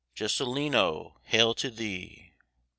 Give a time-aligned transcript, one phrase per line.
[0.15, 2.33] Jesulino, hail to thee!